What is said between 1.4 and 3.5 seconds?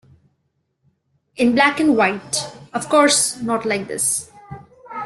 black and white, of course—